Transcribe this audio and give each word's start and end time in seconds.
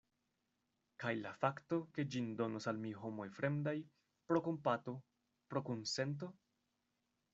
Kaj 1.03 1.11
la 1.17 1.33
fakto, 1.41 1.77
ke 1.97 2.05
ĝin 2.15 2.31
donos 2.39 2.67
al 2.71 2.81
mi 2.85 2.93
homoj 3.01 3.27
fremdaj, 3.35 3.75
pro 4.31 4.43
kompato, 4.49 4.95
pro 5.53 5.67
kunsento? 5.69 6.33